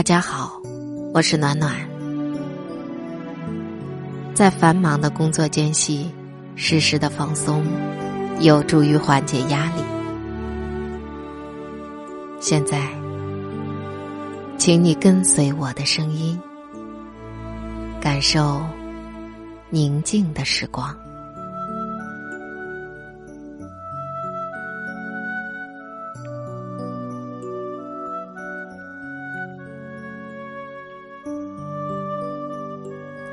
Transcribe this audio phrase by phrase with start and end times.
[0.00, 0.58] 大家好，
[1.12, 1.76] 我是暖暖。
[4.32, 6.10] 在繁忙的工作间隙，
[6.56, 7.62] 适时的放松，
[8.40, 9.82] 有助于缓解压力。
[12.40, 12.88] 现在，
[14.56, 16.40] 请你跟随我的声音，
[18.00, 18.62] 感受
[19.68, 20.96] 宁静的时光。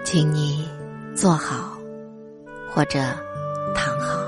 [0.09, 0.65] 请你
[1.13, 1.77] 坐好，
[2.69, 2.97] 或者
[3.75, 4.23] 躺好，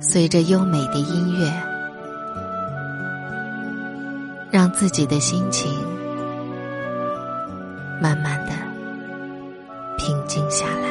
[0.00, 1.52] 随着优美的音乐，
[4.52, 5.68] 让自己的心情
[8.00, 8.52] 慢慢的
[9.98, 10.88] 平静下来，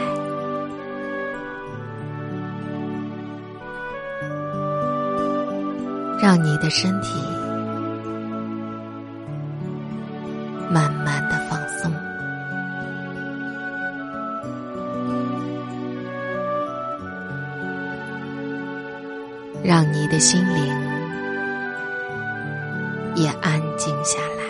[6.22, 7.33] 让你的身体。
[19.64, 20.74] 让你的心灵
[23.16, 24.44] 也安静下来。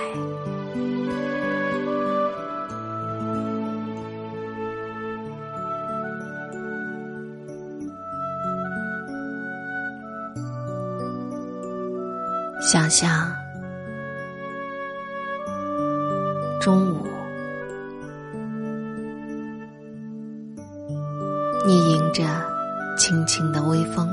[12.62, 13.32] 想象。
[16.60, 17.06] 中午，
[21.66, 22.24] 你迎着
[22.98, 24.08] 轻轻的微风，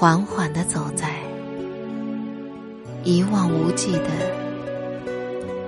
[0.00, 1.10] 缓缓的走在
[3.04, 4.08] 一望无际的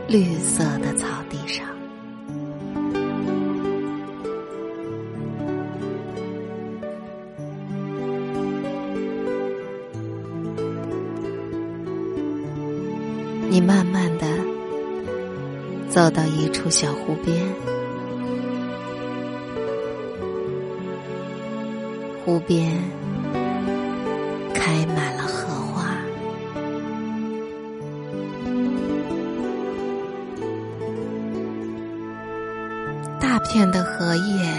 [0.08, 1.66] 绿色的草地上，
[13.50, 14.26] 你慢慢的
[15.90, 17.36] 走到一处小湖边，
[22.24, 22.72] 湖边
[24.54, 25.96] 开满了荷花，
[33.20, 34.52] 大片的荷叶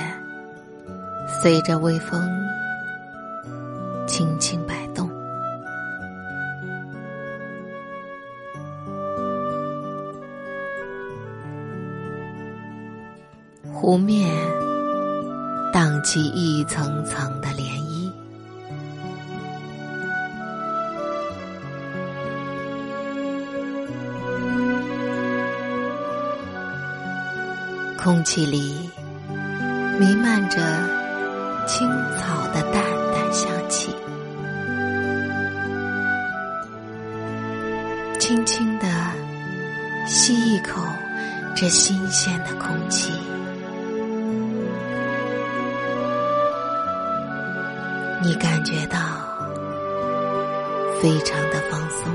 [1.41, 2.21] 随着微风
[4.07, 5.09] 轻轻摆动。
[13.71, 14.33] 湖面
[15.73, 17.82] 荡起一层层的涟漪，
[28.03, 28.89] 空气里
[29.97, 30.59] 弥漫着
[31.65, 31.87] 青
[32.17, 32.83] 草的淡
[33.13, 33.95] 淡香气，
[38.19, 38.87] 轻轻的
[40.05, 40.81] 吸一口
[41.55, 43.13] 这新鲜的空气。
[48.21, 48.99] 你感觉到
[51.01, 52.13] 非常的放松，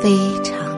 [0.00, 0.75] 非常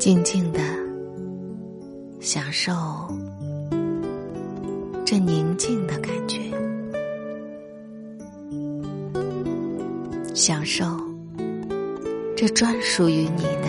[0.00, 0.60] 静静的
[2.20, 2.72] 享受
[5.04, 6.40] 这宁静的感觉，
[10.34, 10.86] 享受。
[12.34, 13.68] 这专属于你的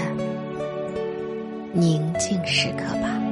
[1.73, 3.30] 宁静时刻吧。